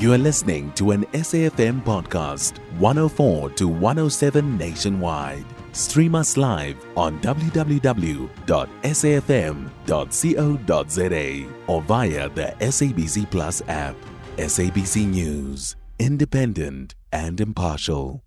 You 0.00 0.12
are 0.14 0.18
listening 0.18 0.72
to 0.76 0.92
an 0.92 1.04
SAFM 1.12 1.84
podcast, 1.84 2.56
104 2.78 3.50
to 3.50 3.68
107 3.68 4.56
nationwide. 4.56 5.44
Stream 5.72 6.14
us 6.14 6.38
live 6.38 6.82
on 6.96 7.20
www.safm.co.za 7.20 7.74
or 11.66 11.82
via 11.82 12.28
the 12.30 12.54
SABC 12.60 13.30
Plus 13.30 13.60
app. 13.68 13.94
SABC 14.38 15.06
News, 15.06 15.76
independent 15.98 16.94
and 17.12 17.38
impartial. 17.38 18.22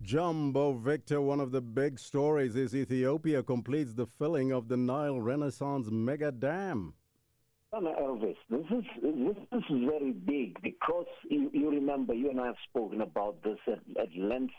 Jumbo 0.00 0.72
Victor, 0.78 1.20
one 1.20 1.40
of 1.40 1.52
the 1.52 1.60
big 1.60 1.98
stories 1.98 2.56
is 2.56 2.74
Ethiopia 2.74 3.42
completes 3.42 3.92
the 3.92 4.06
filling 4.18 4.50
of 4.50 4.68
the 4.68 4.78
Nile 4.78 5.20
Renaissance 5.20 5.90
mega 5.90 6.32
dam. 6.32 6.94
Elvis, 7.74 8.36
this 8.48 8.64
is 8.70 8.84
this 9.02 9.36
is 9.52 9.64
very 9.86 10.12
big 10.12 10.60
because 10.62 11.06
you, 11.28 11.50
you 11.52 11.70
remember 11.70 12.14
you 12.14 12.30
and 12.30 12.40
I 12.40 12.46
have 12.46 12.56
spoken 12.68 13.02
about 13.02 13.42
this 13.42 13.58
at, 13.66 13.80
at 14.00 14.16
length. 14.16 14.54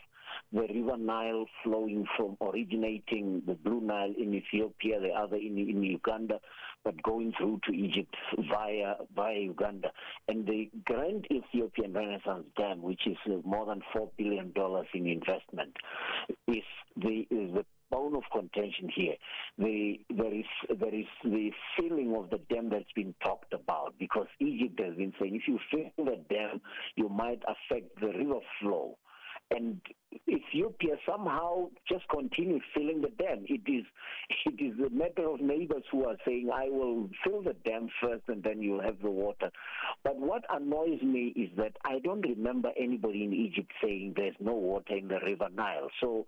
The 0.52 0.60
River 0.60 0.96
Nile 0.96 1.44
flowing 1.64 2.06
from 2.16 2.36
originating 2.40 3.42
the 3.46 3.54
Blue 3.54 3.80
Nile 3.80 4.14
in 4.16 4.32
Ethiopia, 4.32 5.00
the 5.00 5.08
other 5.08 5.36
in, 5.36 5.58
in 5.58 5.82
Uganda, 5.82 6.38
but 6.84 7.02
going 7.02 7.32
through 7.36 7.60
to 7.66 7.72
Egypt 7.72 8.14
via 8.48 8.94
via 9.14 9.40
Uganda, 9.40 9.90
and 10.28 10.46
the 10.46 10.70
Grand 10.84 11.26
Ethiopian 11.32 11.92
Renaissance 11.92 12.46
Dam, 12.56 12.80
which 12.80 13.08
is 13.08 13.16
more 13.44 13.66
than 13.66 13.82
four 13.92 14.10
billion 14.16 14.52
dollars 14.52 14.86
in 14.94 15.08
investment, 15.08 15.76
is 16.46 16.62
the 16.96 17.26
is 17.28 17.52
the 17.54 17.64
bone 17.90 18.14
of 18.16 18.22
contention 18.32 18.88
here. 18.94 19.14
The, 19.58 20.00
there 20.10 20.34
is 20.34 20.44
there 20.68 20.94
is 20.94 21.06
the 21.24 21.50
filling 21.76 22.14
of 22.16 22.30
the 22.30 22.38
dam 22.52 22.70
that's 22.70 22.92
been 22.94 23.14
talked 23.24 23.52
about 23.52 23.94
because 23.98 24.26
Egypt 24.40 24.80
has 24.80 24.94
been 24.96 25.12
saying 25.20 25.36
if 25.36 25.48
you 25.48 25.58
fill 25.70 26.04
the 26.04 26.22
dam, 26.28 26.60
you 26.96 27.08
might 27.08 27.42
affect 27.46 28.00
the 28.00 28.08
river 28.08 28.40
flow 28.60 28.96
and 29.50 29.80
Ethiopia 30.28 30.96
somehow 31.08 31.68
just 31.88 32.08
continues 32.08 32.62
filling 32.74 33.00
the 33.00 33.10
dam. 33.10 33.44
It 33.46 33.62
is 33.70 33.84
it 34.46 34.60
is 34.60 34.74
a 34.84 34.90
matter 34.90 35.28
of 35.28 35.40
neighbors 35.40 35.84
who 35.90 36.06
are 36.06 36.16
saying, 36.26 36.50
"I 36.52 36.68
will 36.68 37.08
fill 37.24 37.42
the 37.42 37.54
dam 37.64 37.88
first, 38.00 38.24
and 38.28 38.42
then 38.42 38.60
you'll 38.62 38.82
have 38.82 39.00
the 39.02 39.10
water." 39.10 39.50
But 40.02 40.18
what 40.18 40.44
annoys 40.50 41.02
me 41.02 41.28
is 41.36 41.50
that 41.56 41.76
I 41.84 41.98
don't 41.98 42.22
remember 42.22 42.70
anybody 42.76 43.24
in 43.24 43.32
Egypt 43.32 43.72
saying 43.82 44.14
there's 44.16 44.36
no 44.40 44.54
water 44.54 44.96
in 44.96 45.08
the 45.08 45.20
River 45.20 45.48
Nile. 45.52 45.88
So 46.00 46.26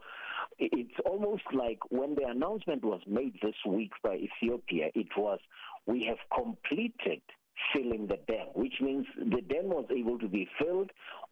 it's 0.59 0.98
almost 1.05 1.45
like 1.53 1.79
when 1.91 2.14
the 2.14 2.27
announcement 2.29 2.84
was 2.84 3.01
made 3.07 3.39
this 3.42 3.57
week 3.67 3.92
by 4.03 4.17
Ethiopia, 4.17 4.91
it 4.95 5.17
was, 5.17 5.41
"We 5.86 6.05
have 6.05 6.19
completed." 6.34 7.23
Filling 7.72 8.06
the 8.06 8.19
dam, 8.28 8.47
which 8.55 8.75
means 8.81 9.06
the 9.17 9.41
dam 9.42 9.69
was 9.69 9.86
able 9.91 10.19
to 10.19 10.28
be 10.28 10.48
filled 10.58 10.91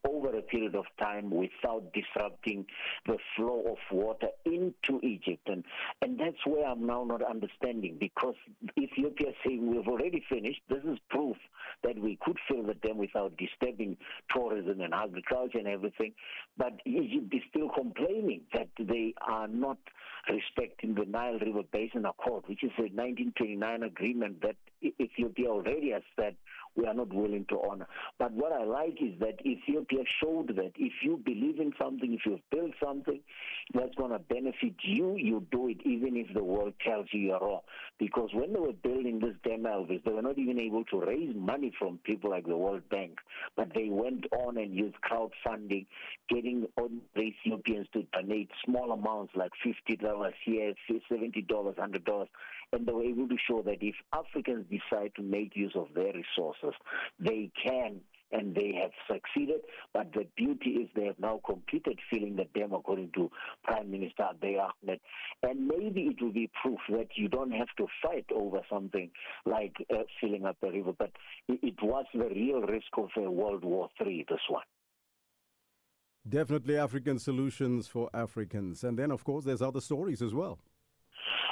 over 0.08 0.36
a 0.36 0.42
period 0.42 0.74
of 0.74 0.84
time 0.98 1.30
without 1.30 1.92
disrupting 1.92 2.64
the 3.06 3.18
flow 3.36 3.64
of 3.70 3.76
water 3.92 4.28
into 4.44 5.00
Egypt. 5.02 5.46
And, 5.46 5.64
and 6.00 6.18
that's 6.18 6.44
where 6.46 6.66
I'm 6.66 6.86
now 6.86 7.04
not 7.04 7.22
understanding 7.22 7.96
because 8.00 8.34
Ethiopia 8.78 9.30
is 9.30 9.34
saying 9.46 9.70
we've 9.70 9.86
already 9.86 10.22
finished. 10.28 10.60
This 10.68 10.84
is 10.84 10.98
proof 11.10 11.36
that 11.82 11.98
we 11.98 12.18
could 12.22 12.38
fill 12.48 12.62
the 12.62 12.74
dam 12.74 12.98
without 12.98 13.36
disturbing 13.36 13.96
tourism 14.34 14.80
and 14.80 14.94
agriculture 14.94 15.58
and 15.58 15.68
everything. 15.68 16.12
But 16.56 16.80
Egypt 16.84 17.32
is 17.32 17.42
still 17.50 17.68
complaining 17.68 18.42
that 18.54 18.68
they 18.78 19.14
are 19.20 19.48
not 19.48 19.78
respecting 20.28 20.94
the 20.94 21.04
Nile 21.04 21.38
River 21.38 21.62
Basin 21.72 22.04
Accord, 22.04 22.44
which 22.46 22.62
is 22.62 22.72
a 22.78 22.82
1929 22.82 23.82
agreement 23.82 24.42
that 24.42 24.56
Ethiopia 24.82 25.48
already 25.48 25.90
has 25.90 26.02
said 26.16 26.36
we 26.76 26.86
are 26.86 26.94
not 26.94 27.12
willing 27.12 27.46
to 27.48 27.60
honor. 27.68 27.86
But 28.18 28.32
what 28.32 28.52
I 28.52 28.64
like 28.64 28.98
is 29.02 29.18
that 29.20 29.44
Ethiopia 29.44 30.04
showed 30.22 30.48
that 30.56 30.72
if 30.76 30.92
you 31.02 31.20
believe 31.24 31.58
in 31.58 31.72
something, 31.80 32.12
if 32.14 32.20
you've 32.24 32.40
built 32.50 32.72
something 32.82 33.20
that's 33.74 33.94
going 33.96 34.12
to 34.12 34.18
benefit 34.18 34.74
you, 34.82 35.16
you 35.16 35.46
do 35.50 35.68
it, 35.68 35.78
even 35.84 36.16
if 36.16 36.32
the 36.34 36.44
world 36.44 36.74
tells 36.84 37.06
you 37.12 37.20
you're 37.20 37.40
wrong. 37.40 37.60
Because 37.98 38.30
when 38.32 38.52
they 38.52 38.60
were 38.60 38.72
building 38.72 39.20
this 39.20 39.34
dam, 39.44 39.64
Elvis, 39.64 40.02
they 40.04 40.12
were 40.12 40.22
not 40.22 40.38
even 40.38 40.58
able 40.58 40.84
to 40.86 41.00
raise 41.00 41.34
money 41.34 41.72
from 41.78 41.98
people 42.04 42.30
like 42.30 42.46
the 42.46 42.56
World 42.56 42.82
Bank, 42.90 43.18
but 43.56 43.68
they 43.74 43.88
went 43.88 44.26
on 44.32 44.56
and 44.56 44.74
used 44.74 44.96
crowdfunding, 45.02 45.86
getting 46.28 46.66
ordinary 46.76 47.36
Ethiopians 47.44 47.86
to 47.92 48.04
donate 48.12 48.50
small 48.64 48.92
amounts 48.92 49.32
like 49.34 49.52
$50 49.64 50.32
here, 50.44 50.74
$70, 50.90 51.46
$100 51.46 52.26
and 52.72 52.86
they 52.86 52.92
were 52.92 53.02
able 53.02 53.28
to 53.28 53.36
show 53.48 53.62
that 53.62 53.78
if 53.80 53.94
Africans 54.12 54.66
decide 54.70 55.12
to 55.16 55.22
make 55.22 55.56
use 55.56 55.72
of 55.74 55.88
their 55.94 56.12
resources, 56.62 56.80
they 57.18 57.50
can 57.62 58.00
and 58.32 58.54
they 58.54 58.72
have 58.80 58.92
succeeded. 59.10 59.60
But 59.92 60.12
the 60.12 60.26
beauty 60.36 60.70
is 60.70 60.88
they 60.94 61.06
have 61.06 61.18
now 61.18 61.40
completed 61.44 61.98
filling 62.12 62.36
the 62.36 62.46
dam, 62.54 62.72
according 62.72 63.10
to 63.14 63.30
Prime 63.64 63.90
Minister 63.90 64.24
Abiy 64.34 64.56
Ahmed. 64.58 65.00
And 65.42 65.66
maybe 65.66 66.02
it 66.02 66.22
will 66.22 66.32
be 66.32 66.50
proof 66.62 66.78
that 66.90 67.08
you 67.16 67.28
don't 67.28 67.50
have 67.50 67.68
to 67.78 67.86
fight 68.02 68.26
over 68.34 68.60
something 68.70 69.10
like 69.46 69.74
uh, 69.92 70.02
filling 70.20 70.44
up 70.44 70.56
the 70.62 70.70
river. 70.70 70.92
But 70.96 71.10
it, 71.48 71.60
it 71.62 71.82
was 71.82 72.04
the 72.14 72.28
real 72.28 72.60
risk 72.60 72.86
of 72.96 73.08
a 73.16 73.30
World 73.30 73.64
War 73.64 73.88
III, 74.04 74.26
this 74.28 74.38
one. 74.48 74.64
Definitely 76.28 76.76
African 76.76 77.18
solutions 77.18 77.88
for 77.88 78.10
Africans. 78.12 78.84
And 78.84 78.98
then, 78.98 79.10
of 79.10 79.24
course, 79.24 79.44
there's 79.44 79.62
other 79.62 79.80
stories 79.80 80.22
as 80.22 80.34
well. 80.34 80.58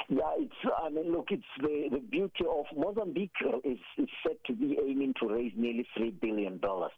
Yeah, 0.09 0.31
it's. 0.37 0.55
I 0.83 0.89
mean, 0.89 1.11
look, 1.11 1.27
it's 1.29 1.43
the, 1.61 1.87
the 1.91 1.99
beauty 1.99 2.43
of 2.49 2.65
Mozambique 2.75 3.31
is, 3.63 3.77
is 3.97 4.09
set 4.25 4.43
to 4.45 4.53
be 4.53 4.75
aiming 4.83 5.13
to 5.21 5.27
raise 5.29 5.53
nearly 5.55 5.87
three 5.95 6.09
billion 6.09 6.57
dollars. 6.57 6.91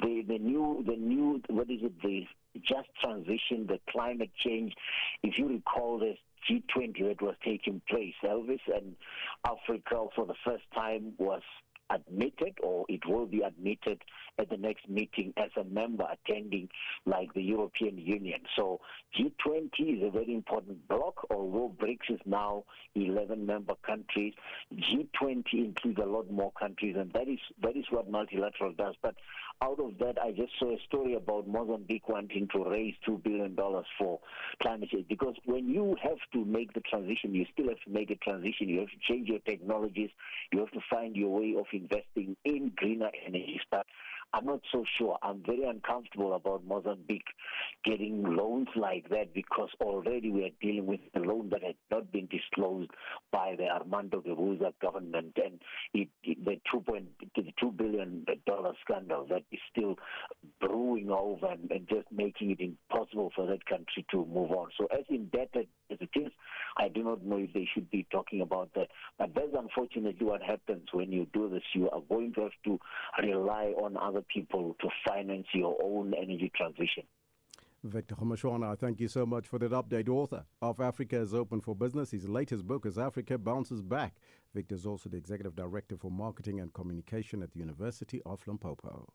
The 0.00 0.22
the 0.28 0.38
new 0.38 0.84
the 0.86 0.96
new 0.96 1.40
what 1.48 1.70
is 1.70 1.80
it 1.82 2.00
the 2.02 2.26
just 2.60 2.88
transition, 3.02 3.66
the 3.66 3.80
climate 3.90 4.30
change. 4.44 4.74
If 5.22 5.38
you 5.38 5.48
recall, 5.48 5.98
this 5.98 6.18
G20 6.48 7.08
that 7.08 7.22
was 7.22 7.36
taking 7.42 7.80
place, 7.88 8.14
Elvis 8.22 8.60
and 8.66 8.94
Africa 9.46 10.06
for 10.14 10.26
the 10.26 10.34
first 10.44 10.64
time 10.74 11.14
was 11.18 11.42
admitted 11.90 12.54
or 12.62 12.84
it 12.88 13.06
will 13.06 13.26
be 13.26 13.40
admitted 13.40 14.02
at 14.38 14.48
the 14.50 14.56
next 14.56 14.88
meeting 14.88 15.32
as 15.36 15.50
a 15.56 15.64
member 15.64 16.04
attending 16.10 16.68
like 17.06 17.32
the 17.34 17.42
European 17.42 17.98
Union. 17.98 18.40
So 18.56 18.80
G20 19.18 19.98
is 19.98 20.02
a 20.06 20.10
very 20.10 20.34
important 20.34 20.86
bloc, 20.88 21.26
although 21.30 21.74
BRICS 21.80 22.14
is 22.14 22.20
now 22.26 22.64
11 22.94 23.44
member 23.44 23.74
countries. 23.86 24.34
G20 24.74 25.44
includes 25.52 25.98
a 25.98 26.06
lot 26.06 26.30
more 26.30 26.52
countries 26.52 26.96
and 26.98 27.12
that 27.12 27.28
is 27.28 27.38
that 27.62 27.76
is 27.76 27.84
what 27.90 28.10
multilateral 28.10 28.72
does. 28.72 28.94
But 29.02 29.14
out 29.62 29.80
of 29.80 29.98
that 29.98 30.18
I 30.22 30.32
just 30.32 30.52
saw 30.58 30.74
a 30.74 30.78
story 30.86 31.14
about 31.14 31.48
Mozambique 31.48 32.08
wanting 32.08 32.48
to 32.54 32.64
raise 32.64 32.94
two 33.04 33.20
billion 33.24 33.54
dollars 33.54 33.86
for 33.98 34.20
climate 34.62 34.90
change 34.90 35.08
because 35.08 35.34
when 35.44 35.68
you 35.68 35.96
have 36.02 36.18
to 36.32 36.44
make 36.44 36.72
the 36.74 36.80
transition 36.80 37.34
you 37.34 37.46
still 37.52 37.68
have 37.68 37.80
to 37.80 37.90
make 37.90 38.10
a 38.10 38.16
transition. 38.16 38.68
You 38.68 38.80
have 38.80 38.88
to 38.88 38.98
change 39.08 39.28
your 39.28 39.38
technologies, 39.40 40.10
you 40.52 40.60
have 40.60 40.70
to 40.72 40.80
find 40.90 41.16
your 41.16 41.40
way 41.40 41.54
of 41.58 41.66
investing 41.78 42.36
in 42.44 42.72
greener 42.76 43.10
energy. 43.26 43.60
But 43.70 43.86
I'm 44.34 44.44
not 44.44 44.60
so 44.70 44.84
sure. 44.98 45.16
I'm 45.22 45.42
very 45.44 45.64
uncomfortable 45.64 46.34
about 46.34 46.64
Mozambique 46.66 47.28
getting 47.84 48.22
loans 48.36 48.68
like 48.76 49.08
that 49.08 49.32
because 49.32 49.70
already 49.80 50.30
we 50.30 50.44
are 50.44 50.50
dealing 50.60 50.86
with 50.86 51.00
a 51.14 51.20
loan 51.20 51.48
that 51.50 51.62
had 51.62 51.76
not 51.90 52.12
been 52.12 52.26
disclosed 52.26 52.90
by 53.32 53.54
the 53.56 53.64
Armando 53.64 54.20
Guebuza 54.20 54.72
government 54.82 55.38
and 55.42 55.60
it, 55.94 56.08
it, 56.22 56.44
the 56.44 56.60
two 56.70 56.80
point 56.80 57.06
the 57.36 57.52
two 57.58 57.72
billion 57.72 58.26
dollar 58.46 58.72
scandal 58.82 59.26
that 59.30 59.44
is 59.50 59.60
still 59.70 59.96
brewing 60.60 61.10
over 61.10 61.46
and, 61.46 61.70
and 61.70 61.88
just 61.88 62.06
making 62.12 62.50
it 62.50 62.60
impossible 62.60 63.30
for 63.34 63.46
that 63.46 63.64
country 63.66 64.04
to 64.10 64.26
move 64.26 64.50
on. 64.50 64.68
So 64.78 64.86
as 64.86 65.04
indebted 65.08 65.68
as 65.90 65.98
it 66.00 66.10
is, 66.14 66.32
I 66.76 66.88
do 66.88 67.02
not 67.02 67.24
know 67.24 67.38
if 67.38 67.52
they 67.52 67.68
should 67.72 67.90
be 67.90 68.06
talking 68.10 68.40
about 68.40 68.70
that. 68.74 68.88
But 69.18 69.34
that's 69.34 69.54
unfortunately 69.56 70.26
what 70.26 70.42
happens 70.42 70.88
when 70.92 71.12
you 71.12 71.26
do 71.32 71.48
this. 71.48 71.62
You 71.74 71.90
are 71.90 72.02
going 72.08 72.34
to 72.34 72.42
have 72.42 72.50
to 72.64 72.78
rely 73.22 73.74
on 73.80 73.96
other 73.96 74.22
people 74.22 74.76
to 74.80 74.88
finance 75.06 75.46
your 75.52 75.76
own 75.82 76.14
energy 76.14 76.50
transition. 76.54 77.04
Victor 77.84 78.16
Kgomoeswana, 78.16 78.76
thank 78.76 78.98
you 78.98 79.06
so 79.06 79.24
much 79.24 79.46
for 79.46 79.58
that 79.60 79.70
update. 79.70 80.08
Author 80.08 80.44
of 80.60 80.80
Africa 80.80 81.16
is 81.16 81.32
Open 81.32 81.60
for 81.60 81.76
Business. 81.76 82.10
His 82.10 82.28
latest 82.28 82.66
book 82.66 82.84
is 82.84 82.98
Africa 82.98 83.38
Bounces 83.38 83.82
Back. 83.82 84.16
Victor 84.52 84.74
is 84.74 84.84
also 84.84 85.08
the 85.08 85.16
Executive 85.16 85.54
Director 85.54 85.96
for 85.96 86.10
Marketing 86.10 86.58
and 86.58 86.72
Communication 86.74 87.40
at 87.42 87.52
the 87.52 87.60
University 87.60 88.20
of 88.26 88.40
Limpopo. 88.48 89.06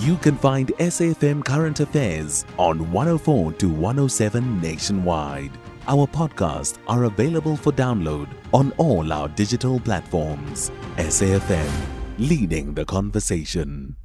You 0.00 0.16
can 0.16 0.36
find 0.36 0.68
SAFM 0.78 1.44
Current 1.44 1.78
Affairs 1.78 2.44
on 2.58 2.90
104 2.90 3.52
to 3.52 3.68
107 3.68 4.60
nationwide. 4.60 5.52
Our 5.86 6.08
podcasts 6.08 6.78
are 6.88 7.04
available 7.04 7.56
for 7.56 7.70
download 7.72 8.28
on 8.52 8.72
all 8.78 9.12
our 9.12 9.28
digital 9.28 9.78
platforms. 9.78 10.72
SAFM, 10.96 11.70
leading 12.18 12.74
the 12.74 12.84
conversation. 12.84 13.96